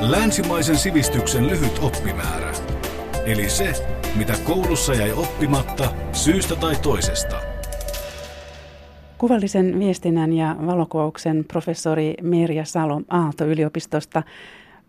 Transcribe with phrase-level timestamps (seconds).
[0.00, 2.52] Länsimaisen sivistyksen lyhyt oppimäärä.
[3.26, 3.72] Eli se,
[4.16, 7.36] mitä koulussa jäi oppimatta syystä tai toisesta.
[9.18, 14.22] Kuvallisen viestinnän ja valokuvauksen professori Merja Salo Aalto-yliopistosta.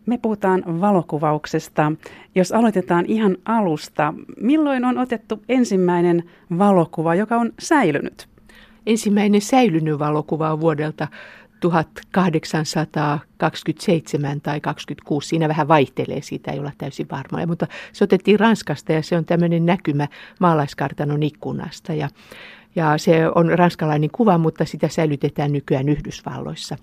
[0.05, 1.91] Me puhutaan valokuvauksesta.
[2.35, 6.23] Jos aloitetaan ihan alusta, milloin on otettu ensimmäinen
[6.57, 8.27] valokuva, joka on säilynyt?
[8.85, 11.07] Ensimmäinen säilynyt valokuva on vuodelta
[11.59, 18.91] 1827 tai 26, siinä vähän vaihtelee, siitä ei olla täysin varmoja, mutta se otettiin Ranskasta
[18.91, 20.07] ja se on tämmöinen näkymä
[20.39, 21.93] maalaiskartanon ikkunasta.
[21.93, 22.09] Ja,
[22.75, 26.77] ja se on ranskalainen kuva, mutta sitä säilytetään nykyään Yhdysvalloissa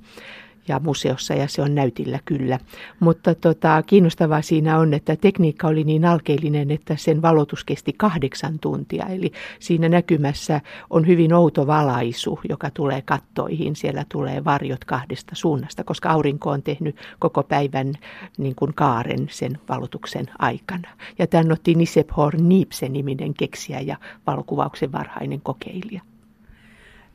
[0.68, 2.58] ja museossa ja se on näytillä kyllä.
[3.00, 8.58] Mutta tota, kiinnostavaa siinä on, että tekniikka oli niin alkeellinen, että sen valotus kesti kahdeksan
[8.58, 9.06] tuntia.
[9.06, 13.76] Eli siinä näkymässä on hyvin outo valaisu, joka tulee kattoihin.
[13.76, 17.92] Siellä tulee varjot kahdesta suunnasta, koska aurinko on tehnyt koko päivän
[18.38, 20.88] niin kuin kaaren sen valotuksen aikana.
[21.18, 26.02] Ja tämän otti Nisep Horn Niipsen niminen keksiä ja valokuvauksen varhainen kokeilija.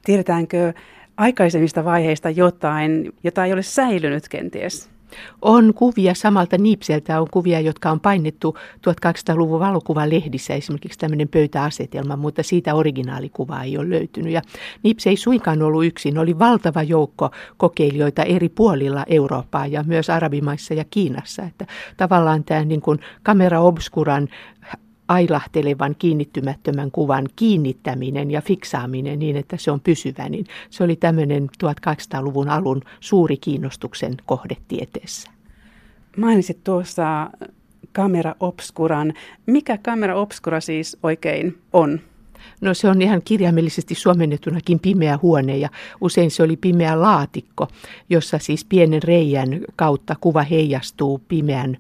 [0.06, 0.74] Tiedetäänkö
[1.18, 4.90] aikaisemmista vaiheista jotain, jota ei ole säilynyt kenties?
[5.42, 12.44] On kuvia samalta Niipseltä, on kuvia, jotka on painettu 1800-luvun valokuvalehdissä, esimerkiksi tämmöinen pöytäasetelma, mutta
[12.44, 14.34] siitä originaalikuvaa ei ole löytynyt.
[14.34, 14.42] Ja
[14.84, 20.74] Niips ei suinkaan ollut yksin, oli valtava joukko kokeilijoita eri puolilla Eurooppaa ja myös Arabimaissa
[20.74, 21.44] ja Kiinassa.
[21.44, 21.66] Että
[21.98, 24.28] tavallaan tämä niin kuin kamera obscuran
[25.08, 31.50] ailahtelevan kiinnittymättömän kuvan kiinnittäminen ja fiksaaminen niin, että se on pysyvä, niin se oli tämmöinen
[31.64, 35.32] 1800-luvun alun suuri kiinnostuksen kohde tieteessä.
[36.18, 37.30] Mainitsit tuossa
[37.92, 39.14] kamera obscuran.
[39.46, 42.00] Mikä kamera obscura siis oikein on?
[42.62, 45.70] No se on ihan kirjaimellisesti suomennettunakin pimeä huone ja
[46.02, 47.68] usein se oli pimeä laatikko,
[48.10, 51.78] jossa siis pienen reijän kautta kuva heijastuu pimeän,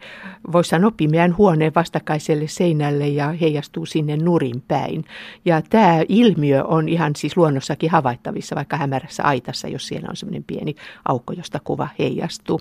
[0.51, 5.05] voisi sanoa pimeän huoneen vastakkaiselle seinälle ja heijastuu sinne nurin päin.
[5.45, 10.43] Ja tämä ilmiö on ihan siis luonnossakin havaittavissa vaikka hämärässä aitassa, jos siellä on semmoinen
[10.43, 12.59] pieni aukko, josta kuva heijastuu.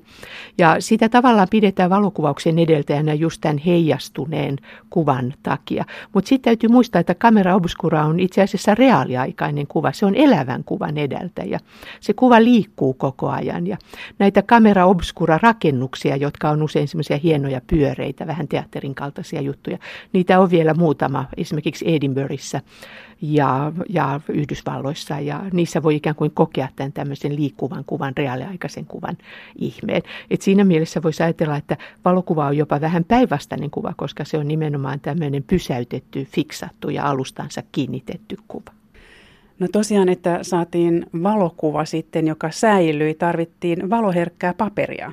[0.59, 4.59] Ja sitä tavallaan pidetään valokuvauksen edeltäjänä just tämän heijastuneen
[4.91, 5.84] kuvan takia.
[6.12, 9.92] Mutta sitten täytyy muistaa, että kamera obscura on itse asiassa reaaliaikainen kuva.
[9.92, 11.60] Se on elävän kuvan edeltäjä.
[12.00, 13.76] Se kuva liikkuu koko ajan ja
[14.19, 19.78] näitä kamera obscura rakennuksia, jotka on usein semmoisia hienoja pyöreitä, vähän teatterin kaltaisia juttuja,
[20.12, 22.60] niitä on vielä muutama, esimerkiksi Edinburghissa
[23.22, 29.16] ja, ja Yhdysvalloissa ja niissä voi ikään kuin kokea tämän tämmöisen liikkuvan kuvan, reaaliaikaisen kuvan
[29.56, 30.02] ihmeen.
[30.30, 34.48] Et siinä mielessä voisi ajatella, että valokuva on jopa vähän päinvastainen kuva, koska se on
[34.48, 38.72] nimenomaan tämmöinen pysäytetty, fiksattu ja alustansa kiinnitetty kuva.
[39.59, 45.12] No tosiaan, että saatiin valokuva sitten, joka säilyi, tarvittiin valoherkkää paperia.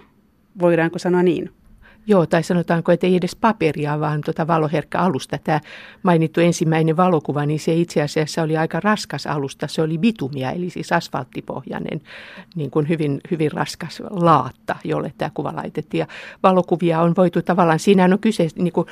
[0.60, 1.50] Voidaanko sanoa niin?
[2.08, 5.38] Joo, tai sanotaanko, että ei edes paperia, vaan tuota valoherkkä alusta.
[5.44, 5.60] Tämä
[6.04, 9.68] mainittu ensimmäinen valokuva, niin se itse asiassa oli aika raskas alusta.
[9.68, 12.02] Se oli bitumia, eli siis asfalttipohjainen,
[12.56, 16.00] niin kuin hyvin, hyvin raskas laatta, jolle tämä kuva laitettiin.
[16.00, 16.08] Ja
[16.44, 18.88] valokuvia on voitu tavallaan, siinä on kyse niin kuin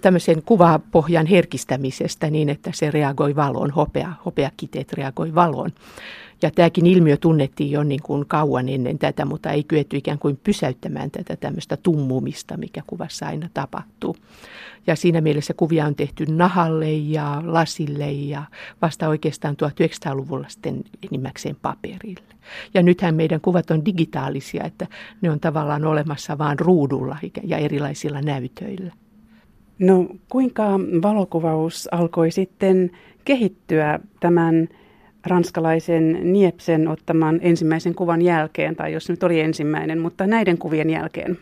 [0.00, 5.70] tämmöisen kuvapohjan herkistämisestä niin, että se reagoi valoon, hopea, hopeakiteet reagoi valoon.
[6.44, 10.38] Ja tämäkin ilmiö tunnettiin jo niin kuin kauan ennen tätä, mutta ei kyetty ikään kuin
[10.44, 14.16] pysäyttämään tätä tämmöistä tummumista, mikä kuvassa aina tapahtuu.
[14.86, 18.42] Ja siinä mielessä kuvia on tehty nahalle ja lasille ja
[18.82, 22.34] vasta oikeastaan 1900-luvulla sitten enimmäkseen paperille.
[22.74, 24.86] Ja nythän meidän kuvat on digitaalisia, että
[25.20, 28.92] ne on tavallaan olemassa vain ruudulla ja erilaisilla näytöillä.
[29.78, 32.90] No kuinka valokuvaus alkoi sitten
[33.24, 34.68] kehittyä tämän
[35.26, 41.38] ranskalaisen Niepsen ottaman ensimmäisen kuvan jälkeen, tai jos nyt oli ensimmäinen, mutta näiden kuvien jälkeen?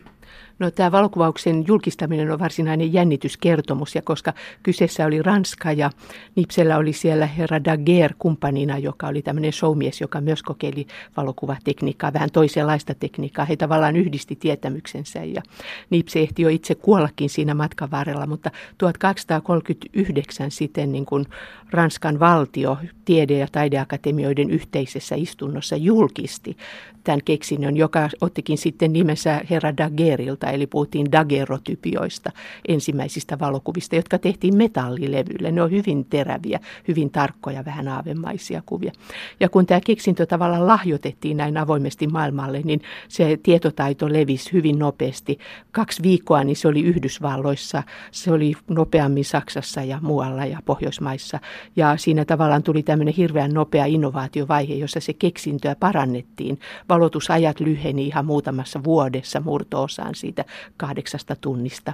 [0.59, 4.33] No tämä valokuvauksen julkistaminen on varsinainen jännityskertomus, ja koska
[4.63, 5.89] kyseessä oli Ranska ja
[6.35, 10.87] Nipsellä oli siellä herra Daguerre kumppanina, joka oli tämmöinen showmies, joka myös kokeili
[11.17, 13.45] valokuvatekniikkaa, vähän toisenlaista tekniikkaa.
[13.45, 15.41] He tavallaan yhdisti tietämyksensä ja
[15.89, 21.25] Nipse ehti jo itse kuollakin siinä matkan varrella, mutta 1239 sitten niin kuin
[21.71, 26.57] Ranskan valtio tiede- ja taideakatemioiden yhteisessä istunnossa julkisti
[27.03, 32.31] tämän keksinnön, joka ottikin sitten nimensä herra Daguerreilta luvulta, eli puhuttiin dagerotypioista,
[32.67, 35.51] ensimmäisistä valokuvista, jotka tehtiin metallilevylle.
[35.51, 38.91] Ne on hyvin teräviä, hyvin tarkkoja, vähän aavemaisia kuvia.
[39.39, 45.37] Ja kun tämä keksintö tavallaan lahjoitettiin näin avoimesti maailmalle, niin se tietotaito levisi hyvin nopeasti.
[45.71, 51.39] Kaksi viikkoa niin se oli Yhdysvalloissa, se oli nopeammin Saksassa ja muualla ja Pohjoismaissa.
[51.75, 56.59] Ja siinä tavallaan tuli tämmöinen hirveän nopea innovaatiovaihe, jossa se keksintöä parannettiin.
[56.89, 60.32] Valotusajat lyheni ihan muutamassa vuodessa murto-osaan siitä
[60.77, 61.93] kahdeksasta tunnista.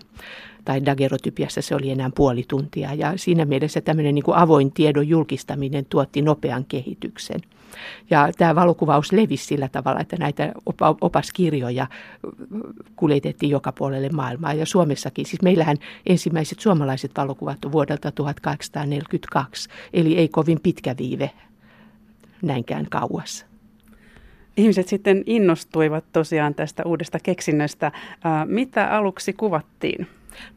[0.66, 2.94] Tai dagerotypiassa se oli enää puoli tuntia.
[2.94, 7.42] Ja siinä mielessä tämmöinen niin kuin avoin tiedon julkistaminen tuotti nopean kehityksen.
[8.10, 10.52] Ja tämä valokuvaus levisi sillä tavalla, että näitä
[11.02, 11.88] opaskirjoja
[12.96, 14.54] kuljetettiin joka puolelle maailmaa.
[14.54, 21.32] Ja Suomessakin, siis meillähän ensimmäiset suomalaiset valokuvat on vuodelta 1842, eli ei kovin pitkä viive
[22.42, 23.46] näinkään kauas.
[24.60, 27.92] Ihmiset sitten innostuivat tosiaan tästä uudesta keksinnöstä.
[28.46, 30.08] Mitä aluksi kuvattiin?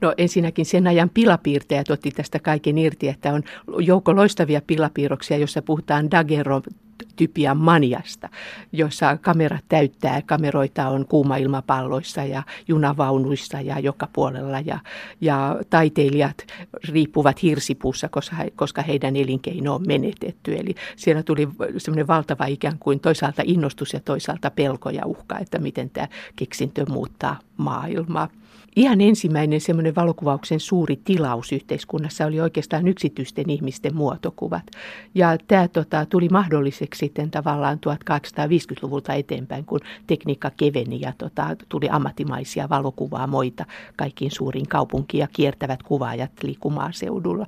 [0.00, 3.42] No ensinnäkin sen ajan pilapiirtäjät otti tästä kaiken irti, että on
[3.78, 6.62] joukko loistavia pilapiirroksia, jossa puhutaan dagero
[7.16, 8.28] typiä maniasta,
[8.72, 10.22] jossa kamera täyttää.
[10.22, 14.60] Kameroita on kuumailmapalloissa ja junavaunuissa ja joka puolella.
[14.60, 14.78] Ja,
[15.20, 16.36] ja taiteilijat
[16.88, 20.54] riippuvat hirsipuussa, koska, he, koska heidän elinkeino on menetetty.
[20.54, 21.48] Eli siellä tuli
[21.78, 26.84] semmoinen valtava ikään kuin toisaalta innostus ja toisaalta pelko ja uhka, että miten tämä keksintö
[26.88, 28.28] muuttaa maailmaa.
[28.76, 34.62] Ihan ensimmäinen semmoinen valokuvauksen suuri tilaus yhteiskunnassa oli oikeastaan yksityisten ihmisten muotokuvat.
[35.14, 41.88] Ja tämä tota, tuli mahdolliseksi sitten tavallaan 1850-luvulta eteenpäin, kun tekniikka keveni ja tota, tuli
[41.90, 43.64] ammattimaisia valokuvaamoita
[43.96, 47.46] kaikkiin suuriin kaupunkiin ja kiertävät kuvaajat liikkumaan seudulla.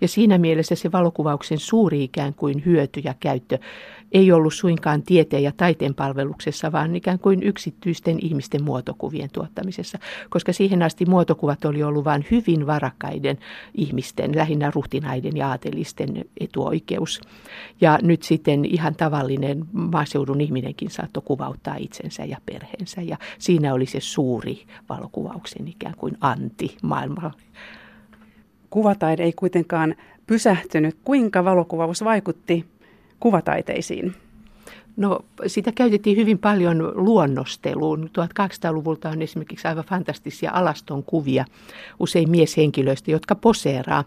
[0.00, 3.58] Ja siinä mielessä se valokuvauksen suuri ikään kuin hyöty ja käyttö
[4.12, 9.98] ei ollut suinkaan tieteen ja taiteen palveluksessa, vaan ikään kuin yksityisten ihmisten muotokuvien tuottamisessa,
[10.30, 13.38] koska siihen asti muotokuvat oli ollut vain hyvin varakkaiden
[13.74, 17.20] ihmisten, lähinnä ruhtinaiden ja aatelisten etuoikeus.
[17.80, 23.86] Ja nyt sitten ihan tavallinen maaseudun ihminenkin saattoi kuvauttaa itsensä ja perheensä, ja siinä oli
[23.86, 27.32] se suuri valokuvauksen ikään kuin anti maailmalla.
[28.70, 29.94] Kuvataide ei kuitenkaan
[30.26, 30.96] pysähtynyt.
[31.04, 32.64] Kuinka valokuvaus vaikutti
[33.20, 34.14] kuvataiteisiin?
[34.96, 38.10] No sitä käytettiin hyvin paljon luonnosteluun.
[38.18, 41.44] 1800-luvulta on esimerkiksi aivan fantastisia alaston kuvia
[42.00, 44.04] usein mieshenkilöistä, jotka poseeraa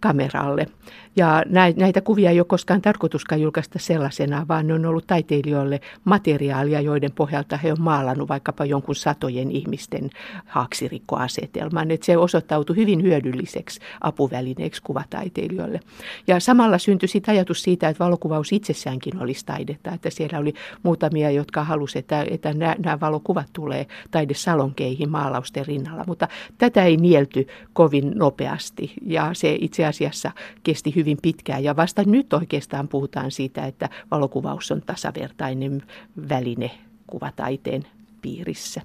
[0.00, 0.66] kameralle.
[1.16, 1.42] Ja
[1.76, 7.12] näitä kuvia ei ole koskaan tarkoituskaan julkaista sellaisena, vaan ne on ollut taiteilijoille materiaalia, joiden
[7.12, 10.10] pohjalta he on maalannut vaikkapa jonkun satojen ihmisten
[10.46, 11.90] haaksirikkoasetelman.
[11.90, 15.80] Että se osoittautui hyvin hyödylliseksi apuvälineeksi kuvataiteilijoille.
[16.26, 19.90] Ja samalla syntyi sitten ajatus siitä, että valokuvaus itsessäänkin olisi taidetta.
[19.90, 26.04] Että siellä oli muutamia, jotka halusivat, että, että nämä, nämä valokuvat tulee taidesalonkeihin maalausten rinnalla.
[26.06, 26.28] Mutta
[26.58, 30.30] tätä ei nielty kovin nopeasti ja se itse asiassa
[30.62, 31.64] kesti hyvin pitkään.
[31.64, 35.82] Ja vasta nyt oikeastaan puhutaan siitä, että valokuvaus on tasavertainen
[36.28, 36.70] väline
[37.06, 37.82] kuvataiteen
[38.22, 38.80] piirissä.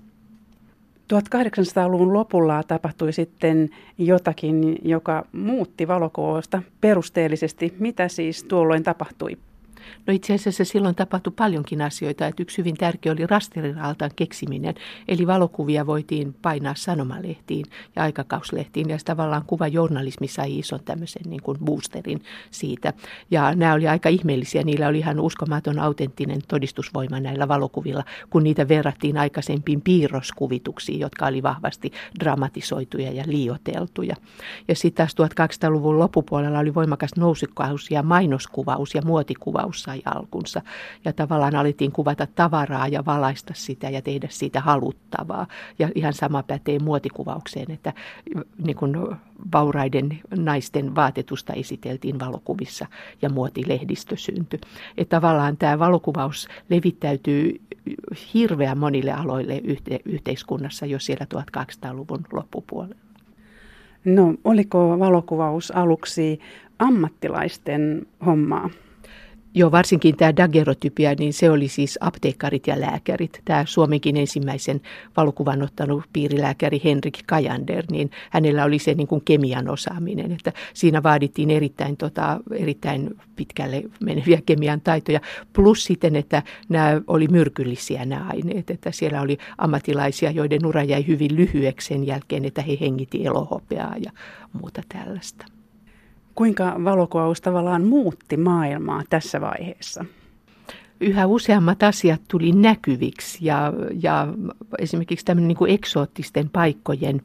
[1.14, 7.74] 1800-luvun lopulla tapahtui sitten jotakin, joka muutti valokuvausta perusteellisesti.
[7.80, 9.38] Mitä siis tuolloin tapahtui?
[10.08, 14.76] No itse asiassa silloin tapahtui paljonkin asioita, että yksi hyvin tärkeä oli rasteriraaltaan keksiminen.
[15.08, 17.66] Eli valokuvia voitiin painaa sanomalehtiin
[17.96, 22.94] ja aikakauslehtiin ja tavallaan kuvajournalismi sai ison tämmöisen niin kuin boosterin siitä.
[23.32, 28.68] Ja nämä oli aika ihmeellisiä, niillä oli ihan uskomaton autenttinen todistusvoima näillä valokuvilla, kun niitä
[28.68, 34.16] verrattiin aikaisempiin piirroskuvituksiin, jotka oli vahvasti dramatisoituja ja liioteltuja.
[34.68, 35.40] Ja sitten taas
[35.70, 40.62] 1200-luvun loppupuolella oli voimakas nousukaus ja mainoskuvaus ja muotikuvaus kuvaus sai alkunsa.
[41.06, 45.48] Ja tavallaan alettiin kuvata tavaraa ja valaista sitä ja tehdä siitä haluttavaa.
[45.80, 47.94] Ja ihan sama pätee muotikuvaukseen, että
[48.58, 48.96] niin kuin
[49.52, 52.88] vauraiden naisten vaatetusta esiteltiin valokuvissa
[53.22, 54.60] ja muotilehdistö syntyi.
[54.98, 57.62] Että tavallaan tämä valokuvaus levittäytyy
[58.34, 62.96] hirveän monille aloille yhte- yhteiskunnassa jo siellä 1200-luvun loppupuolella.
[64.06, 66.40] No, oliko valokuvaus aluksi
[66.80, 68.70] ammattilaisten hommaa?
[69.58, 73.42] Joo, varsinkin tämä dagerotypia, niin se oli siis apteekkarit ja lääkärit.
[73.46, 74.82] Tämä Suomenkin ensimmäisen
[75.18, 81.04] valokuvan ottanut piirilääkäri Henrik Kajander, niin hänellä oli se niin kuin kemian osaaminen, että siinä
[81.04, 85.20] vaadittiin erittäin, tota, erittäin pitkälle meneviä kemian taitoja.
[85.54, 91.08] Plus sitten, että nämä oli myrkyllisiä nämä aineet, että siellä oli ammatilaisia, joiden ura jäi
[91.08, 94.12] hyvin lyhyeksi sen jälkeen, että he hengiti elohopeaa ja
[94.54, 95.55] muuta tällaista.
[96.36, 100.06] Kuinka valokuvaus tavallaan muutti maailmaa tässä vaiheessa?
[101.02, 104.28] yhä useammat asiat tuli näkyviksi ja, ja
[104.80, 107.22] esimerkiksi tämmöinen niin kuin eksoottisten paikkojen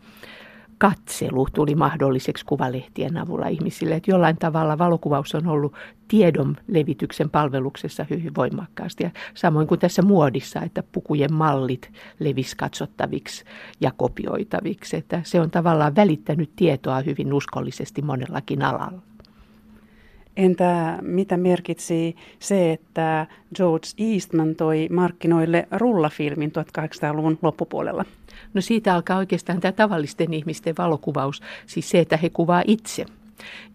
[0.80, 3.94] katselu tuli mahdolliseksi kuvalehtien avulla ihmisille.
[3.94, 5.74] Että jollain tavalla valokuvaus on ollut
[6.08, 9.04] tiedon levityksen palveluksessa hyvin voimakkaasti.
[9.04, 13.44] Ja samoin kuin tässä muodissa, että pukujen mallit levis katsottaviksi
[13.80, 14.96] ja kopioitaviksi.
[14.96, 19.02] Että se on tavallaan välittänyt tietoa hyvin uskollisesti monellakin alalla.
[20.36, 28.04] Entä mitä merkitsi se, että George Eastman toi markkinoille rullafilmin 1800-luvun loppupuolella?
[28.54, 33.06] No siitä alkaa oikeastaan tämä tavallisten ihmisten valokuvaus, siis se, että he kuvaa itse–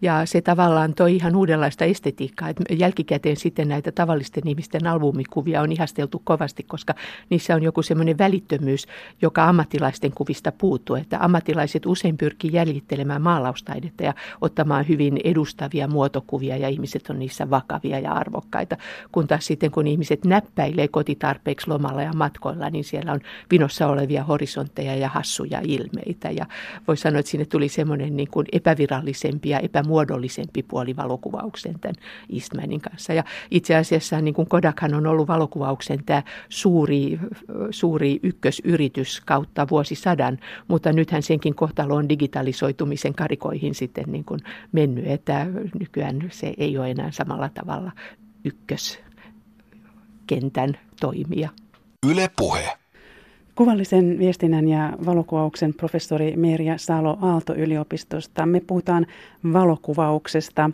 [0.02, 2.48] ja se tavallaan toi ihan uudenlaista estetiikkaa.
[2.48, 6.94] että jälkikäteen sitten näitä tavallisten ihmisten albumikuvia on ihasteltu kovasti, koska
[7.30, 8.86] niissä on joku semmoinen välittömyys,
[9.22, 10.96] joka ammattilaisten kuvista puuttuu.
[10.96, 17.50] Että ammattilaiset usein pyrkii jäljittelemään maalaustaidetta ja ottamaan hyvin edustavia muotokuvia ja ihmiset on niissä
[17.50, 18.76] vakavia ja arvokkaita.
[19.12, 23.20] Kun taas sitten kun ihmiset näppäilee kotitarpeeksi lomalla ja matkoilla, niin siellä on
[23.50, 26.30] vinossa olevia horisontteja ja hassuja ilmeitä.
[26.30, 26.46] Ja
[26.88, 31.94] voi sanoa, että sinne tuli semmoinen niin kuin epävirallisempi ja epämuodollisempi puoli valokuvauksen tämän
[32.34, 33.12] Eastmanin kanssa.
[33.12, 37.18] Ja itse asiassa niin kuin Kodakhan on ollut valokuvauksen tämä suuri,
[37.70, 44.40] suuri ykkösyritys kautta vuosisadan, mutta nythän senkin kohtalo on digitalisoitumisen karikoihin sitten niin kuin
[44.72, 45.46] mennyt, että
[45.80, 47.92] nykyään se ei ole enää samalla tavalla
[48.44, 51.48] ykköskentän toimija.
[52.10, 52.85] Yle puhe.
[53.56, 58.46] Kuvallisen viestinnän ja valokuvauksen professori Merja Salo Aalto-yliopistosta.
[58.46, 59.06] Me puhutaan
[59.52, 60.70] valokuvauksesta.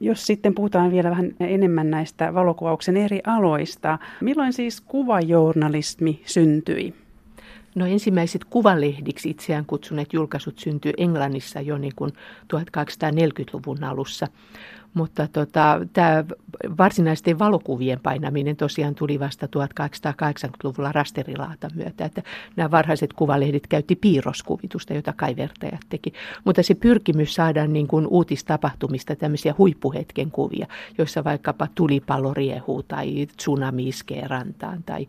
[0.00, 6.94] Jos sitten puhutaan vielä vähän enemmän näistä valokuvauksen eri aloista, milloin siis kuvajournalismi syntyi?
[7.74, 12.10] No ensimmäiset kuvalehdiksi itseään kutsuneet julkaisut syntyi Englannissa jo niin kuin
[12.54, 14.26] 1840-luvun alussa.
[14.96, 16.24] Mutta tota, tämä
[16.78, 22.04] varsinaisten valokuvien painaminen tosiaan tuli vasta 1880-luvulla rasterilaatan myötä.
[22.04, 22.22] Että
[22.56, 26.12] nämä varhaiset kuvalehdit käytti piirroskuvitusta, jota kaivertajat teki.
[26.44, 30.66] Mutta se pyrkimys saada niin kuin uutistapahtumista tämmöisiä huippuhetken kuvia,
[30.98, 35.06] joissa vaikkapa tulipallo riehuu tai tsunami iskee rantaan tai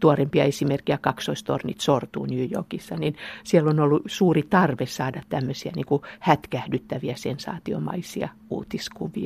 [0.00, 5.86] tuorempia esimerkkejä kaksoistornit sortuu New Yorkissa, niin siellä on ollut suuri tarve saada tämmöisiä niin
[5.86, 9.25] kuin hätkähdyttäviä sensaatiomaisia uutiskuvia.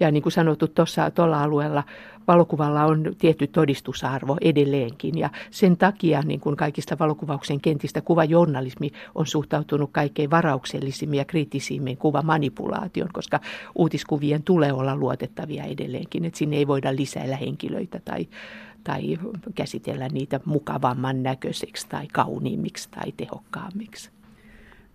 [0.00, 1.84] Ja niin kuin sanottu, tuossa tuolla alueella
[2.28, 5.18] valokuvalla on tietty todistusarvo edelleenkin.
[5.18, 11.96] Ja sen takia niin kuin kaikista valokuvauksen kentistä kuvajournalismi on suhtautunut kaikkein varauksellisimmin ja kriittisimmin
[11.96, 13.40] kuvamanipulaation, koska
[13.74, 16.24] uutiskuvien tulee olla luotettavia edelleenkin.
[16.24, 18.28] Että sinne ei voida lisäillä henkilöitä tai,
[18.84, 19.18] tai
[19.54, 24.10] käsitellä niitä mukavamman näköiseksi tai kauniimmiksi tai tehokkaammiksi.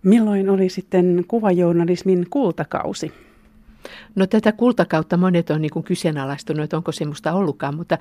[0.02, 3.12] Milloin oli sitten kuvajournalismin kultakausi?
[4.14, 7.98] No tätä kultakautta monet on niin kyseenalaistunut, että onko semmoista ollutkaan, mutta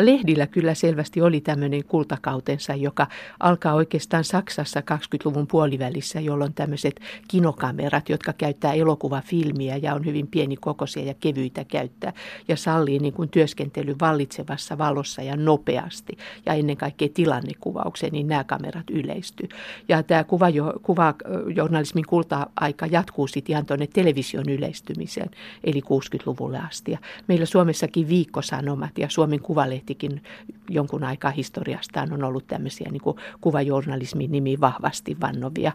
[0.00, 3.06] lehdillä kyllä selvästi oli tämmöinen kultakautensa, joka
[3.40, 11.04] alkaa oikeastaan Saksassa 20-luvun puolivälissä, jolloin tämmöiset kinokamerat, jotka käyttää elokuvafilmiä ja on hyvin pienikokoisia
[11.04, 12.12] ja kevyitä käyttää
[12.48, 18.44] ja sallii niin kuin työskentely vallitsevassa valossa ja nopeasti ja ennen kaikkea tilannekuvaukseen, niin nämä
[18.44, 19.48] kamerat yleistyy.
[19.88, 26.92] Ja tämä kuvajo, kuvajournalismin kulta-aika jatkuu sitten ihan tuonne television yleistymiseen vuoteen, eli 60-luvulle asti.
[26.92, 30.22] Ja meillä Suomessakin viikkosanomat ja Suomen Kuvalehtikin
[30.70, 35.72] jonkun aikaa historiastaan on ollut tämmöisiä niin kuin kuvajournalismin nimi vahvasti vannovia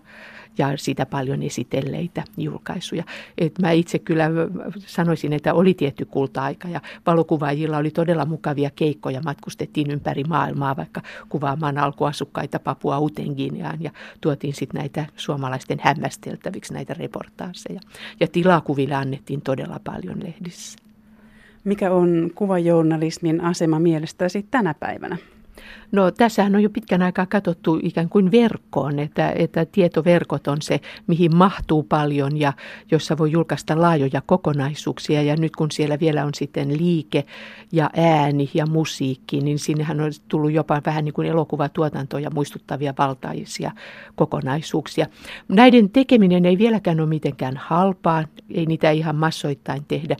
[0.58, 3.04] ja sitä paljon esitelleitä julkaisuja.
[3.38, 4.30] Et mä itse kyllä
[4.78, 9.22] sanoisin, että oli tietty kulta-aika ja valokuvaajilla oli todella mukavia keikkoja.
[9.26, 13.92] Matkustettiin ympäri maailmaa vaikka kuvaamaan alkuasukkaita Papua Utengineaan ja
[14.22, 17.80] tuotiin sitten näitä suomalaisten hämmästeltäviksi näitä reportaaseja.
[18.20, 20.80] Ja tilakuville annettiin todella paljon lehdissä.
[21.64, 25.18] Mikä on kuvajournalismin asema mielestäsi tänä päivänä?
[25.92, 30.80] No tässähän on jo pitkän aikaa katsottu ikään kuin verkkoon, että, että tietoverkot on se,
[31.08, 32.54] mihin mahtuu paljon ja
[32.92, 35.22] jossa voi julkaista laajoja kokonaisuuksia.
[35.22, 37.26] Ja nyt kun siellä vielä on sitten liike
[37.72, 43.72] ja ääni ja musiikki, niin sinnehän on tullut jopa vähän niin kuin elokuvatuotantoja muistuttavia valtaisia
[44.16, 45.08] kokonaisuuksia.
[45.48, 50.16] Näiden tekeminen ei vieläkään ole mitenkään halpaa, ei niitä ihan massoittain tehdä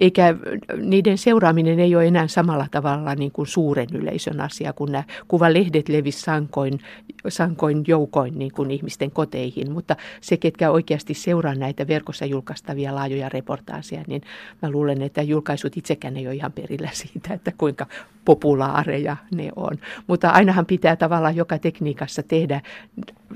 [0.00, 0.34] eikä
[0.76, 5.88] niiden seuraaminen ei ole enää samalla tavalla niin kuin suuren yleisön asia, kun nämä kuvalehdet
[5.88, 6.80] levis sankoin,
[7.28, 9.72] sankoin joukoin niin kuin ihmisten koteihin.
[9.72, 14.22] Mutta se, ketkä oikeasti seuraa näitä verkossa julkaistavia laajoja reportaaseja, niin
[14.62, 17.86] mä luulen, että julkaisut itsekään ei ole ihan perillä siitä, että kuinka
[18.24, 19.76] populaareja ne on.
[20.06, 22.60] Mutta ainahan pitää tavallaan joka tekniikassa tehdä,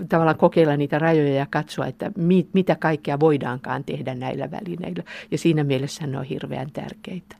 [0.09, 5.03] tavallaan kokeilla niitä rajoja ja katsoa, että mit, mitä kaikkea voidaankaan tehdä näillä välineillä.
[5.31, 7.37] Ja siinä mielessä ne on hirveän tärkeitä.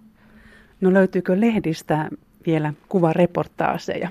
[0.81, 2.11] No löytyykö lehdistä
[2.47, 4.09] vielä kuvareportaaseja?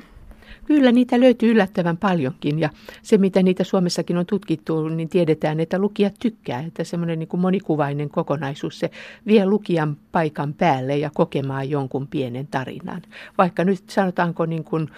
[0.65, 2.69] Kyllä niitä löytyy yllättävän paljonkin ja
[3.01, 7.41] se mitä niitä Suomessakin on tutkittu, niin tiedetään, että lukijat tykkää, että semmoinen niin kuin
[7.41, 8.91] monikuvainen kokonaisuus, se
[9.27, 13.01] vie lukijan paikan päälle ja kokemaan jonkun pienen tarinan.
[13.37, 14.89] Vaikka nyt sanotaanko niin kuin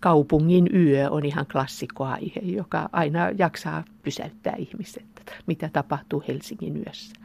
[0.00, 5.04] kaupungin yö on ihan klassikkoaihe, joka aina jaksaa pysäyttää ihmiset,
[5.46, 7.22] mitä tapahtuu Helsingin yössä.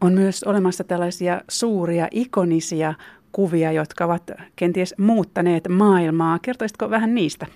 [0.00, 2.94] On myös olemassa tällaisia suuria ikonisia
[3.32, 6.38] kuvia, jotka ovat kenties muuttaneet maailmaa.
[6.38, 7.46] Kertoisitko vähän niistä?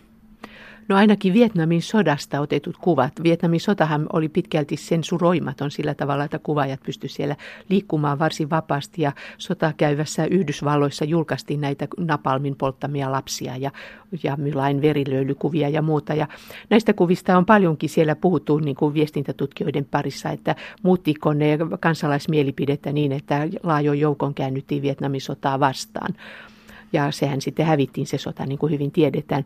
[0.89, 3.13] No ainakin Vietnamin sodasta otetut kuvat.
[3.23, 7.37] Vietnamin sotahan oli pitkälti sensuroimaton sillä tavalla, että kuvaajat pystyivät siellä
[7.69, 13.71] liikkumaan varsin vapaasti ja sotakäyvässä Yhdysvalloissa julkaistiin näitä napalmin polttamia lapsia ja,
[14.23, 16.15] ja Mylain verilöylykuvia ja muuta.
[16.15, 16.29] Ja
[16.71, 23.13] näistä kuvista on paljonkin siellä puhuttu niin kuin viestintätutkijoiden parissa, että muuttiko ne kansalaismielipidettä niin,
[23.13, 26.15] että laajo joukon käännyttiin Vietnamin sotaa vastaan
[26.95, 29.45] ja sehän sitten hävittiin se sota, niin kuin hyvin tiedetään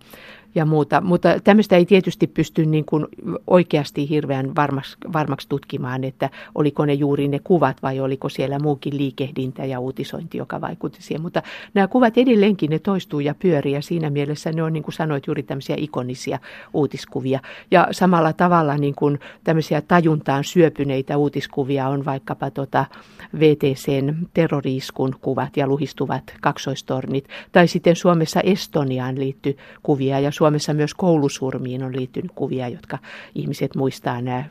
[0.55, 1.01] ja muuta.
[1.01, 3.07] Mutta tämmöistä ei tietysti pysty niin kuin
[3.47, 8.97] oikeasti hirveän varmaksi, varmaksi tutkimaan, että oliko ne juuri ne kuvat vai oliko siellä muukin
[8.97, 11.23] liikehdintä ja uutisointi, joka vaikutti siihen.
[11.23, 11.43] Mutta
[11.75, 15.27] nämä kuvat edelleenkin ne toistuu ja pyörii ja siinä mielessä ne on niin kuin sanoit
[15.27, 16.39] juuri tämmöisiä ikonisia
[16.73, 17.41] uutiskuvia.
[17.71, 22.85] Ja samalla tavalla niin kuin tämmöisiä tajuntaan syöpyneitä uutiskuvia on vaikkapa tota
[23.39, 27.29] VTCn terroriiskun kuvat ja luhistuvat kaksoistornit.
[27.53, 32.99] Tai sitten Suomessa Estoniaan liittyy kuvia ja Suomessa myös koulusurmiin on liittynyt kuvia, jotka
[33.35, 34.45] ihmiset muistaa nämä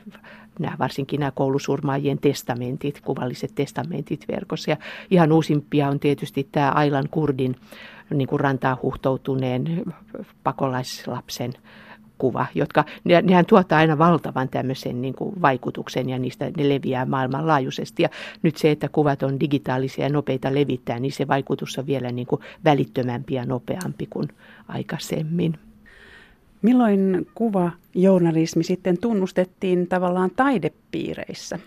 [0.58, 4.70] nämä, varsinkin nämä koulusurmaajien testamentit, kuvalliset testamentit verkossa.
[4.70, 4.76] Ja
[5.10, 7.56] ihan uusimpia on tietysti tämä Ailan Kurdin
[8.14, 9.84] niin kuin rantaa huhtoutuneen
[10.42, 11.52] pakolaislapsen
[12.18, 17.06] kuva, jotka, ne, nehän tuottaa aina valtavan tämmöisen niin kuin vaikutuksen ja niistä ne leviää
[17.06, 18.02] maailmanlaajuisesti.
[18.02, 18.08] Ja
[18.42, 22.26] nyt se, että kuvat on digitaalisia ja nopeita levittää, niin se vaikutus on vielä niin
[22.26, 24.28] kuin välittömämpi ja nopeampi kuin
[24.68, 25.58] aikaisemmin.
[26.62, 31.58] Milloin kuva journalismi sitten tunnustettiin tavallaan taidepiireissä?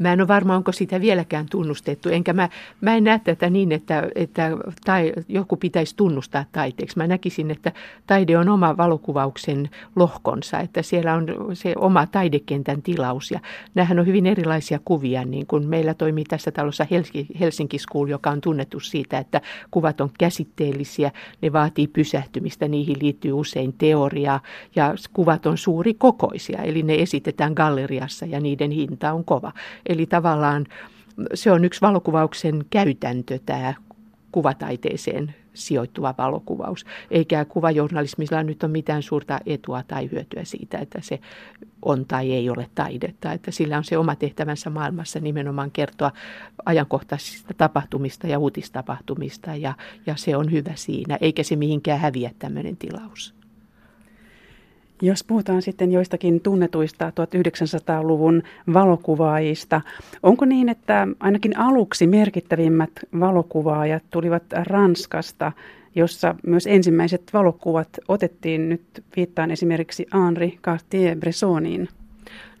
[0.00, 2.48] Mä en ole varma, onko sitä vieläkään tunnustettu, enkä mä,
[2.80, 4.50] mä en näe tätä niin, että, että
[4.84, 6.96] tai, joku pitäisi tunnustaa taiteeksi.
[6.96, 7.72] Mä näkisin, että
[8.06, 13.30] taide on oma valokuvauksen lohkonsa, että siellä on se oma taidekentän tilaus.
[13.30, 13.40] Ja
[13.74, 16.86] nämähän on hyvin erilaisia kuvia, niin kuin meillä toimii tässä talossa
[17.40, 19.40] Helsinki School, joka on tunnettu siitä, että
[19.70, 21.10] kuvat on käsitteellisiä,
[21.42, 24.40] ne vaatii pysähtymistä, niihin liittyy usein teoriaa
[24.76, 29.52] ja kuvat on suuri kokoisia, eli ne esitetään galleriassa ja niiden hinta on kova.
[29.90, 30.66] Eli tavallaan
[31.34, 33.74] se on yksi valokuvauksen käytäntö, tämä
[34.32, 36.86] kuvataiteeseen sijoittuva valokuvaus.
[37.10, 41.20] Eikä kuvajournalismilla nyt ole mitään suurta etua tai hyötyä siitä, että se
[41.82, 43.32] on tai ei ole taidetta.
[43.32, 46.12] Että sillä on se oma tehtävänsä maailmassa nimenomaan kertoa
[46.64, 49.74] ajankohtaisista tapahtumista ja uutistapahtumista ja,
[50.06, 53.39] ja se on hyvä siinä, eikä se mihinkään häviä tämmöinen tilaus.
[55.02, 59.80] Jos puhutaan sitten joistakin tunnetuista 1900-luvun valokuvaajista,
[60.22, 65.52] onko niin, että ainakin aluksi merkittävimmät valokuvaajat tulivat Ranskasta,
[65.94, 68.82] jossa myös ensimmäiset valokuvat otettiin, nyt
[69.16, 71.88] viittaan esimerkiksi Henri Cartier-Bressoniin?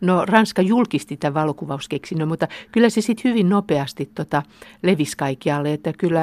[0.00, 4.42] No Ranska julkisti tämän valokuvauskeksinnön, mutta kyllä se sitten hyvin nopeasti tota,
[4.82, 5.72] levisi kaikkialle.
[5.72, 6.22] Että kyllä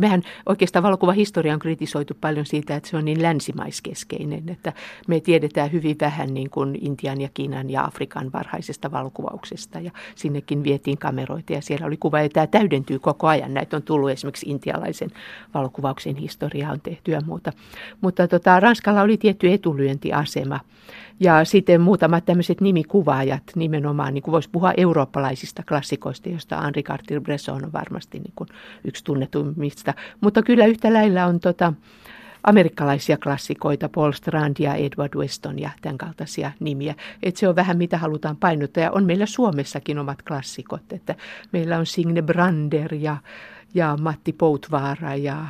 [0.00, 4.72] mehän oikeastaan valokuvahistoria on kritisoitu paljon siitä, että se on niin länsimaiskeskeinen, että
[5.08, 10.64] me tiedetään hyvin vähän niin kuin Intian ja Kiinan ja Afrikan varhaisesta valokuvauksesta ja sinnekin
[10.64, 13.54] vietiin kameroita ja siellä oli kuva ja tämä täydentyy koko ajan.
[13.54, 15.10] Näitä on tullut esimerkiksi intialaisen
[15.54, 17.52] valokuvauksen historiaa on tehty ja muuta.
[18.00, 20.60] Mutta tota, Ranskalla oli tietty etulyöntiasema
[21.20, 22.60] ja sitten muutamat tämmöiset
[23.08, 28.48] nimikuvaajat nimenomaan, niin kuin voisi puhua eurooppalaisista klassikoista, joista Henri Cartier-Bresson on varmasti niin kuin
[28.84, 29.94] yksi tunnetuimmista.
[30.20, 31.72] Mutta kyllä yhtä lailla on tota,
[32.44, 36.94] amerikkalaisia klassikoita, Paul Strand ja Edward Weston ja tämän kaltaisia nimiä.
[37.22, 38.82] Et se on vähän mitä halutaan painottaa.
[38.82, 41.14] Ja on meillä Suomessakin omat klassikot, että
[41.52, 43.16] meillä on Signe Brander ja,
[43.74, 45.46] ja Matti Poutvaara ja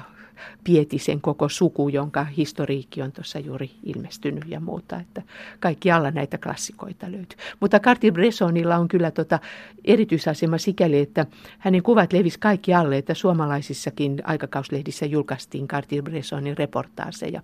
[0.64, 5.00] Pietisen koko suku, jonka historiikki on tuossa juuri ilmestynyt ja muuta.
[5.00, 5.22] Että
[5.60, 7.38] kaikki alla näitä klassikoita löytyy.
[7.60, 9.38] Mutta Cartier-Bressonilla on kyllä tota
[9.84, 11.26] erityisasema sikäli, että
[11.58, 17.40] hänen kuvat levisi kaikki alle, että suomalaisissakin aikakauslehdissä julkaistiin Cartier-Bressonin reportaaseja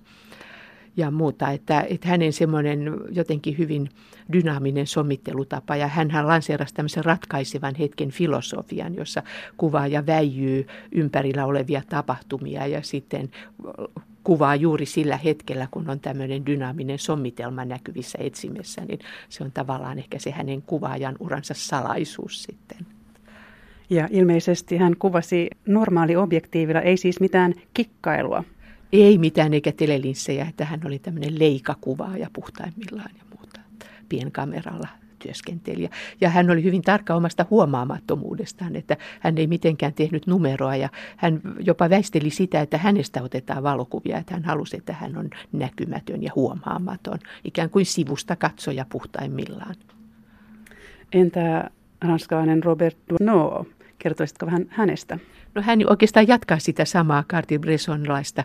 [0.97, 3.89] ja muuta, että, että hänen semmoinen jotenkin hyvin
[4.33, 9.23] dynaaminen sommittelutapa ja hän lanseerasi tämmöisen ratkaisevan hetken filosofian, jossa
[9.57, 13.31] kuvaa ja väijyy ympärillä olevia tapahtumia ja sitten
[14.25, 19.99] kuvaa juuri sillä hetkellä, kun on tämmöinen dynaaminen sommitelma näkyvissä etsimessä, niin se on tavallaan
[19.99, 22.87] ehkä se hänen kuvaajan uransa salaisuus sitten.
[23.91, 28.45] Ja ilmeisesti hän kuvasi normaali objektiivilla, ei siis mitään kikkailua.
[28.95, 33.61] Ei mitään eikä telelinssejä, että hän oli tämmöinen leikakuvaaja puhtaimmillaan ja muuta
[34.09, 35.91] pienkameralla työskentelijä.
[36.21, 41.41] Ja hän oli hyvin tarkka omasta huomaamattomuudestaan, että hän ei mitenkään tehnyt numeroa ja hän
[41.59, 46.31] jopa väisteli sitä, että hänestä otetaan valokuvia, että hän halusi, että hän on näkymätön ja
[46.35, 49.75] huomaamaton, ikään kuin sivusta katsoja puhtaimmillaan.
[51.13, 51.71] Entä
[52.03, 53.67] ranskalainen Robert Duno?
[53.99, 55.19] Kertoisitko vähän hänestä?
[55.55, 58.45] No hän oikeastaan jatkaa sitä samaa Cartier-Bressonlaista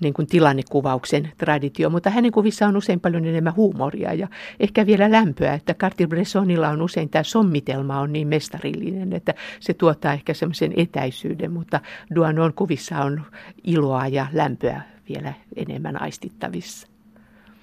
[0.00, 4.28] niin kuin tilannekuvauksen traditio, mutta hänen kuvissa on usein paljon enemmän huumoria ja
[4.60, 10.12] ehkä vielä lämpöä, että Cartier-Bressonilla on usein tämä sommitelma on niin mestarillinen, että se tuottaa
[10.12, 11.80] ehkä semmoisen etäisyyden, mutta
[12.14, 13.22] Duanon kuvissa on
[13.64, 16.88] iloa ja lämpöä vielä enemmän aistittavissa.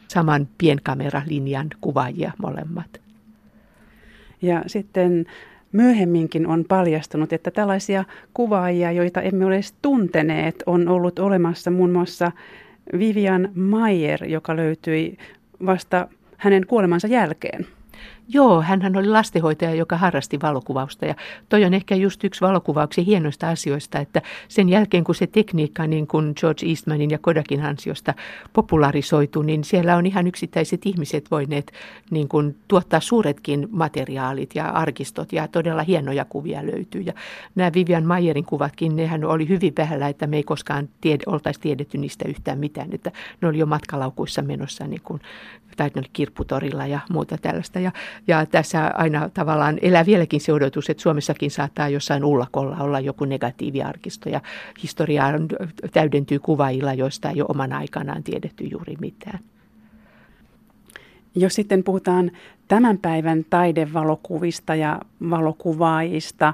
[0.07, 3.01] Saman pienkameralinjan kuvaajia molemmat.
[4.41, 5.25] Ja sitten
[5.71, 8.03] Myöhemminkin on paljastunut, että tällaisia
[8.33, 12.31] kuvaajia, joita emme ole edes tunteneet, on ollut olemassa muun muassa
[12.99, 15.17] Vivian Mayer, joka löytyi
[15.65, 17.67] vasta hänen kuolemansa jälkeen.
[18.29, 21.15] Joo, hän oli lastenhoitaja, joka harrasti valokuvausta ja
[21.49, 26.07] toi on ehkä just yksi valokuvauksen hienoista asioista, että sen jälkeen kun se tekniikka niin
[26.07, 28.13] kuin George Eastmanin ja Kodakin ansiosta
[28.53, 31.71] popularisoitu, niin siellä on ihan yksittäiset ihmiset voineet
[32.11, 37.01] niin kuin tuottaa suuretkin materiaalit ja arkistot ja todella hienoja kuvia löytyy.
[37.01, 37.13] Ja
[37.55, 41.97] nämä Vivian Mayerin kuvatkin, nehän oli hyvin vähällä, että me ei koskaan tied, oltaisi tiedetty
[41.97, 43.11] niistä yhtään mitään, että
[43.41, 45.21] ne oli jo matkalaukuissa menossa niin kuin,
[45.77, 47.79] tai ne oli kirpputorilla ja muuta tällaista.
[47.79, 47.91] Ja
[48.27, 53.25] ja tässä aina tavallaan elää vieläkin se odotus, että Suomessakin saattaa jossain ullakolla olla joku
[53.25, 54.41] negatiiviarkisto ja
[54.83, 55.23] historia
[55.93, 59.39] täydentyy kuvailla, joista ei ole oman aikanaan tiedetty juuri mitään.
[61.35, 62.31] Jos sitten puhutaan
[62.67, 64.99] tämän päivän taidevalokuvista ja
[65.29, 66.53] valokuvaajista,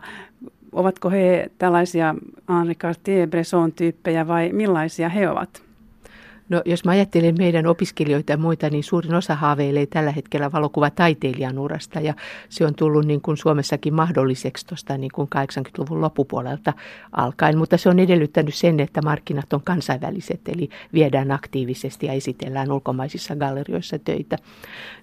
[0.71, 2.15] ovatko he tällaisia
[2.49, 5.72] Henri Cartier-Bresson-tyyppejä vai millaisia he ovat?
[6.53, 11.59] No jos mä ajattelen meidän opiskelijoita ja muita, niin suurin osa haaveilee tällä hetkellä valokuvataiteilijan
[11.59, 12.13] urasta ja
[12.49, 16.73] se on tullut niin kuin Suomessakin mahdolliseksi tuosta niin kuin 80-luvun loppupuolelta
[17.11, 22.71] alkaen, mutta se on edellyttänyt sen, että markkinat on kansainväliset, eli viedään aktiivisesti ja esitellään
[22.71, 24.37] ulkomaisissa gallerioissa töitä.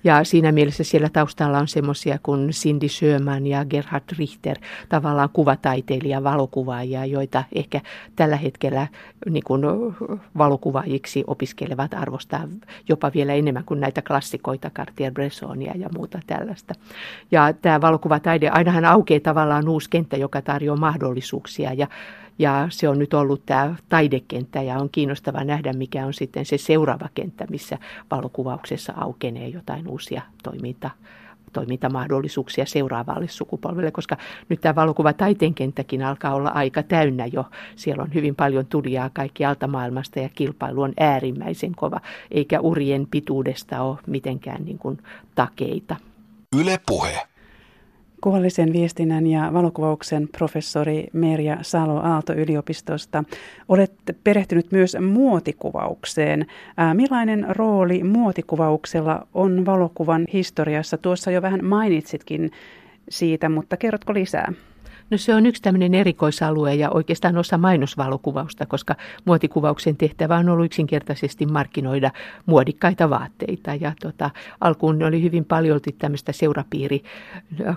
[0.05, 4.57] Ja siinä mielessä siellä taustalla on semmoisia kuin Cindy Sjöman ja Gerhard Richter,
[4.89, 7.81] tavallaan kuvataiteilija, valokuvaajia, joita ehkä
[8.17, 8.87] tällä hetkellä
[9.31, 9.63] niin kuin
[10.39, 12.49] valokuvaajiksi opiskelevat arvostaa
[12.89, 16.75] jopa vielä enemmän kuin näitä klassikoita, Cartier-Bressonia ja muuta tällaista.
[17.31, 21.87] Ja tämä valokuvataide, ainahan aukeaa tavallaan uusi kenttä, joka tarjoaa mahdollisuuksia ja
[22.39, 26.59] ja se on nyt ollut tämä taidekenttä ja on kiinnostava nähdä, mikä on sitten se
[26.59, 27.79] seuraava kenttä, missä
[28.11, 30.91] valokuvauksessa aukenee jotain uusia toimintaa
[31.53, 34.17] toimintamahdollisuuksia seuraavalle sukupolvelle, koska
[34.49, 37.45] nyt tämä valokuva taiteen kenttäkin alkaa olla aika täynnä jo.
[37.77, 43.83] Siellä on hyvin paljon tulijaa kaikkialta maailmasta ja kilpailu on äärimmäisen kova, eikä urien pituudesta
[43.83, 44.99] ole mitenkään niin kuin
[45.35, 45.97] takeita.
[46.57, 47.30] Yle puhe.
[48.21, 53.25] Kuvallisen viestinnän ja valokuvauksen professori Merja Salo Aalto-yliopistosta.
[53.69, 53.93] Olet
[54.25, 56.47] perehtynyt myös muotikuvaukseen.
[56.95, 60.99] Millainen rooli muotikuvauksella on valokuvan historiassa?
[60.99, 62.51] Tuossa jo vähän mainitsitkin
[63.09, 64.53] siitä, mutta kerrotko lisää?
[65.11, 68.95] No se on yksi tämmöinen erikoisalue ja oikeastaan osa mainosvalokuvausta, koska
[69.25, 72.11] muotikuvauksen tehtävä on ollut yksinkertaisesti markkinoida
[72.47, 73.75] muodikkaita vaatteita.
[73.75, 77.03] Ja tota, alkuun ne oli hyvin paljolti tämmöistä seurapiiri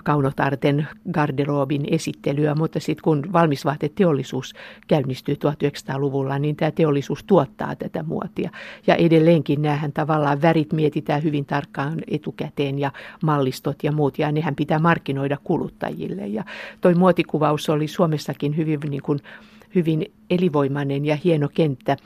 [0.04, 4.54] kaunotarten garderobin esittelyä, mutta sitten kun valmisvaateteollisuus
[4.88, 8.50] käynnistyy 1900-luvulla, niin tämä teollisuus tuottaa tätä muotia.
[8.86, 12.92] Ja edelleenkin näähän tavallaan värit mietitään hyvin tarkkaan etukäteen ja
[13.22, 16.26] mallistot ja muut, ja nehän pitää markkinoida kuluttajille.
[16.26, 16.44] Ja
[16.80, 19.18] toi muoti muotikuvaus oli Suomessakin hyvin, niin kuin,
[19.74, 21.96] hyvin elivoimainen ja hieno kenttä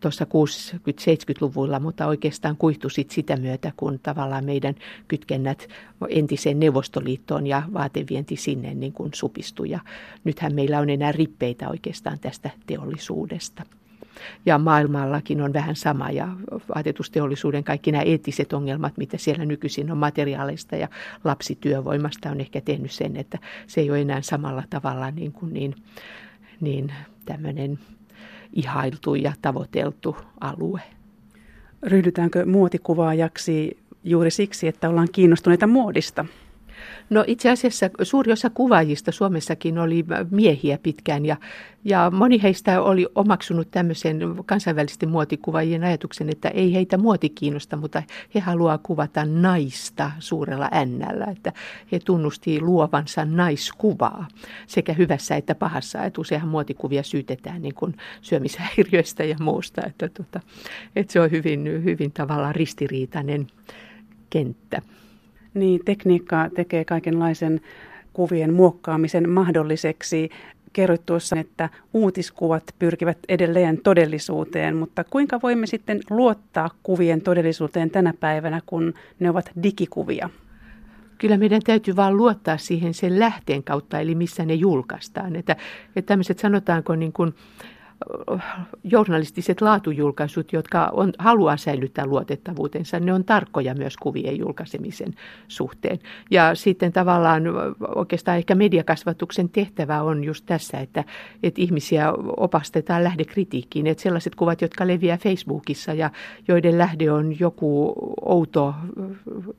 [0.00, 4.74] tuossa 60-70-luvulla, mutta oikeastaan kuihtui sit sitä myötä, kun tavallaan meidän
[5.08, 5.68] kytkennät
[6.08, 9.70] entiseen Neuvostoliittoon ja vaatevienti sinne niin kuin supistui.
[9.70, 9.80] Ja
[10.24, 13.62] nythän meillä on enää rippeitä oikeastaan tästä teollisuudesta.
[14.46, 16.28] Ja maailmallakin on vähän sama ja
[16.74, 20.88] vaatetusteollisuuden kaikki nämä eettiset ongelmat, mitä siellä nykyisin on materiaaleista ja
[21.24, 25.74] lapsityövoimasta on ehkä tehnyt sen, että se ei ole enää samalla tavalla niin, kuin niin,
[26.60, 26.92] niin
[27.24, 27.78] tämmöinen
[28.52, 30.80] ihailtu ja tavoiteltu alue.
[31.82, 36.24] Ryhdytäänkö muotikuvaajaksi juuri siksi, että ollaan kiinnostuneita muodista?
[37.12, 41.36] No itse asiassa suuri osa kuvaajista Suomessakin oli miehiä pitkään ja,
[41.84, 48.02] ja moni heistä oli omaksunut tämmöisen kansainvälisten muotikuvaajien ajatuksen, että ei heitä muoti kiinnosta, mutta
[48.34, 51.52] he haluaa kuvata naista suurella ännällä, että
[51.92, 54.28] he tunnusti luovansa naiskuvaa
[54.66, 56.04] sekä hyvässä että pahassa.
[56.04, 60.40] Että useinhan muotikuvia syytetään niin kuin syömishäiriöistä ja muusta, että, tuota,
[60.96, 63.46] että se on hyvin, hyvin tavallaan ristiriitainen
[64.30, 64.82] kenttä.
[65.54, 67.60] Niin, tekniikka tekee kaikenlaisen
[68.12, 70.30] kuvien muokkaamisen mahdolliseksi.
[70.72, 78.14] Kerroit tuossa, että uutiskuvat pyrkivät edelleen todellisuuteen, mutta kuinka voimme sitten luottaa kuvien todellisuuteen tänä
[78.20, 80.30] päivänä, kun ne ovat digikuvia?
[81.18, 85.36] Kyllä meidän täytyy vaan luottaa siihen sen lähteen kautta, eli missä ne julkaistaan.
[85.36, 85.56] Että,
[85.96, 87.34] että tämmöiset sanotaanko niin kuin,
[88.84, 95.14] journalistiset laatujulkaisut, jotka on, haluaa säilyttää luotettavuutensa, ne on tarkkoja myös kuvien julkaisemisen
[95.48, 95.98] suhteen.
[96.30, 97.42] Ja sitten tavallaan
[97.94, 101.04] oikeastaan ehkä mediakasvatuksen tehtävä on just tässä, että,
[101.42, 103.86] että ihmisiä opastetaan lähdekritiikkiin.
[103.86, 106.10] Että sellaiset kuvat, jotka leviää Facebookissa ja
[106.48, 108.74] joiden lähde on joku outo,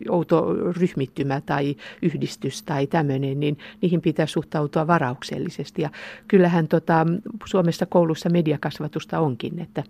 [0.09, 5.81] outo ryhmittymä tai yhdistys tai tämmöinen, niin niihin pitää suhtautua varauksellisesti.
[5.81, 5.89] Ja
[6.27, 7.05] kyllähän tota,
[7.45, 9.83] Suomessa koulussa mediakasvatusta onkin, että,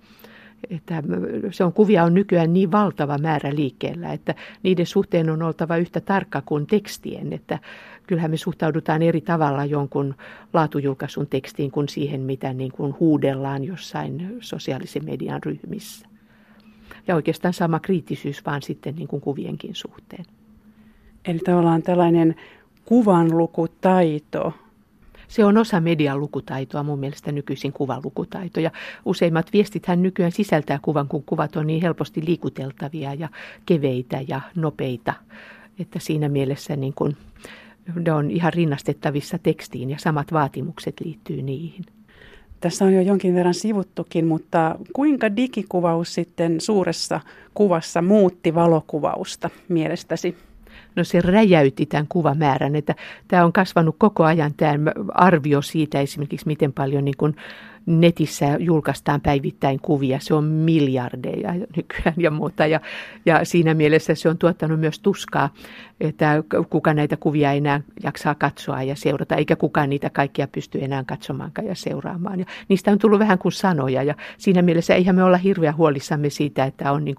[0.69, 1.03] että
[1.51, 6.01] se on, kuvia on nykyään niin valtava määrä liikkeellä, että niiden suhteen on oltava yhtä
[6.01, 7.60] tarkka kuin tekstien, että
[8.08, 10.15] kyllähän me suhtaudutaan eri tavalla jonkun
[10.53, 16.08] laatujulkaisun tekstiin kuin siihen, mitä niin kuin huudellaan jossain sosiaalisen median ryhmissä.
[17.08, 20.25] Ja oikeastaan sama kriittisyys vaan sitten niin kuin kuvienkin suhteen.
[21.25, 22.36] Eli tavallaan tällainen
[22.86, 24.53] kuvanlukutaito
[25.27, 28.59] se on osa median lukutaitoa, mun mielestä nykyisin kuvan lukutaito.
[28.59, 28.71] Ja
[29.05, 33.29] useimmat viestithän nykyään sisältää kuvan, kun kuvat on niin helposti liikuteltavia ja
[33.65, 35.13] keveitä ja nopeita.
[35.79, 37.15] Että siinä mielessä niin kun,
[38.05, 41.86] ne on ihan rinnastettavissa tekstiin ja samat vaatimukset liittyy niihin.
[42.59, 47.19] Tässä on jo jonkin verran sivuttukin, mutta kuinka digikuvaus sitten suuressa
[47.53, 50.38] kuvassa muutti valokuvausta mielestäsi?
[50.95, 52.95] No se räjäytti tämän kuvamäärän, että
[53.27, 57.36] tämä on kasvanut koko ajan tämä arvio siitä esimerkiksi, miten paljon niin kuin
[57.85, 60.19] netissä julkaistaan päivittäin kuvia.
[60.21, 62.65] Se on miljardeja nykyään ja muuta.
[62.65, 62.79] Ja,
[63.25, 65.49] ja siinä mielessä se on tuottanut myös tuskaa,
[66.01, 71.03] että kuka näitä kuvia enää jaksaa katsoa ja seurata, eikä kukaan niitä kaikkia pysty enää
[71.03, 72.39] katsomaankaan ja seuraamaan.
[72.39, 76.29] Ja niistä on tullut vähän kuin sanoja ja siinä mielessä eihän me olla hirveän huolissamme
[76.29, 77.15] siitä, että on niin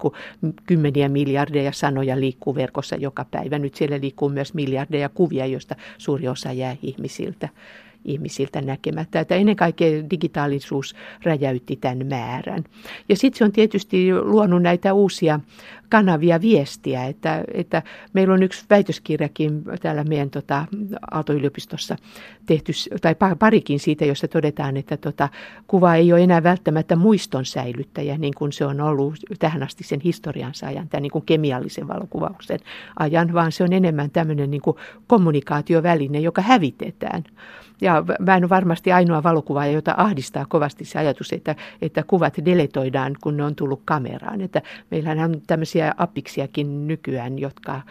[0.65, 3.59] kymmeniä miljardeja sanoja liikkuu verkossa joka päivä.
[3.59, 7.49] Nyt siellä liikkuu myös miljardeja kuvia, joista suuri osa jää ihmisiltä
[8.05, 9.19] ihmisiltä näkemättä.
[9.19, 12.63] Että ennen kaikkea digitaalisuus räjäytti tämän määrän.
[13.09, 15.39] Ja sitten se on tietysti luonut näitä uusia
[15.95, 17.81] kanavia viestiä, että, että
[18.13, 20.65] meillä on yksi väitöskirjakin täällä meidän tota,
[21.11, 21.95] Aalto-yliopistossa
[22.45, 25.29] tehty, tai parikin siitä, jossa todetaan, että tota,
[25.67, 30.01] kuva ei ole enää välttämättä muiston säilyttäjä, niin kuin se on ollut tähän asti sen
[30.01, 32.59] historiansa ajan, tämän niin kuin kemiallisen valokuvauksen
[32.99, 34.77] ajan, vaan se on enemmän tämmöinen niin kuin
[35.07, 37.23] kommunikaatioväline, joka hävitetään.
[37.81, 42.33] Ja mä en ole varmasti ainoa valokuvaaja, jota ahdistaa kovasti se ajatus, että, että kuvat
[42.45, 44.41] deletoidaan, kun ne on tullut kameraan.
[44.41, 47.81] Että meillähän on tämmöisiä appiksiakin nykyään, jotka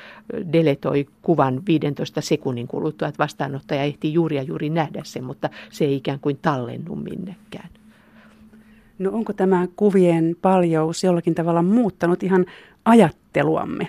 [0.53, 5.85] deletoi kuvan 15 sekunnin kuluttua, että vastaanottaja ehtii juuri ja juuri nähdä sen, mutta se
[5.85, 7.69] ei ikään kuin tallennu minnekään.
[8.99, 12.47] No onko tämä kuvien paljous jollakin tavalla muuttanut ihan
[12.85, 13.89] ajatteluamme?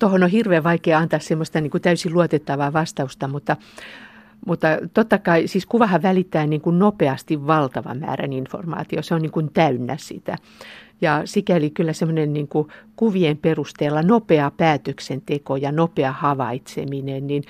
[0.00, 3.56] Tuohon on hirveän vaikea antaa semmoista niin kuin täysin luotettavaa vastausta, mutta
[4.46, 9.32] mutta totta kai, siis kuvahan välittää niin kuin nopeasti valtavan määrän informaatiota, se on niin
[9.32, 10.36] kuin täynnä sitä.
[11.00, 12.48] Ja sikäli kyllä semmoinen niin
[12.96, 17.42] kuvien perusteella nopea päätöksenteko ja nopea havaitseminen, niin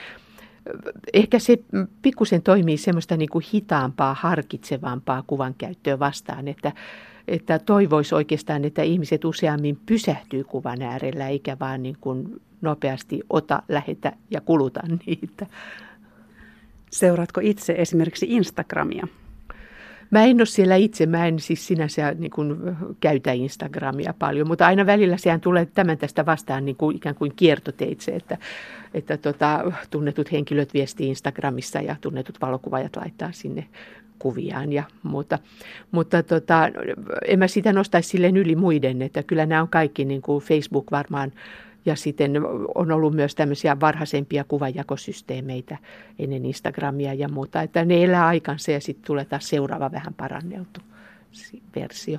[1.12, 1.58] ehkä se
[2.02, 6.72] pikkusen toimii semmoista niin kuin hitaampaa, harkitsevampaa kuvan käyttöä vastaan, että,
[7.28, 13.62] että toivoisi oikeastaan, että ihmiset useammin pysähtyy kuvan äärellä, eikä vaan niin kuin nopeasti ota,
[13.68, 15.46] lähetä ja kuluta niitä.
[16.90, 19.08] Seuraatko itse esimerkiksi Instagramia?
[20.10, 22.56] Mä en ole siellä itse, mä en siis sinänsä niin kuin,
[23.00, 27.32] käytä Instagramia paljon, mutta aina välillä sehän tulee tämän tästä vastaan niin kuin, ikään kuin
[27.36, 28.38] kiertoteitse, että,
[28.94, 33.66] että tota, tunnetut henkilöt viestii Instagramissa ja tunnetut valokuvaajat laittaa sinne
[34.18, 35.38] kuviaan ja muuta.
[35.90, 36.68] Mutta tota,
[37.26, 40.90] en mä sitä nostaisi silleen yli muiden, että kyllä nämä on kaikki, niin kuin Facebook
[40.90, 41.32] varmaan
[41.88, 42.32] ja sitten
[42.74, 45.78] on ollut myös tämmöisiä varhaisempia kuvajakosysteemeitä
[46.18, 50.80] ennen Instagramia ja muuta, että ne elää aikansa ja sitten tulee taas seuraava vähän paranneltu
[51.76, 52.18] versio.